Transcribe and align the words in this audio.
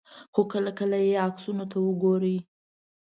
خو 0.33 0.41
کله 0.53 0.71
کله 0.79 0.97
یې 1.05 1.13
عکسونو 1.27 1.65
ته 1.71 1.77
وګورئ. 1.85 2.37